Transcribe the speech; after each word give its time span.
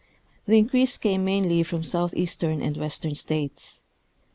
The 0.47 0.57
increase 0.57 0.97
came 0.97 1.23
mainly 1.23 1.61
froin 1.61 1.85
southeastern 1.85 2.59
and 2.59 2.75
western 2.75 3.13
states. 3.13 3.83